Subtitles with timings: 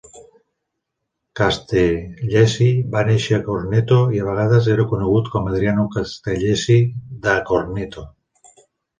[1.39, 6.79] Castellesi va néixer a Corneto i, a vegades, era conegut com a Adriano Castellesi
[7.27, 8.07] da Corneto.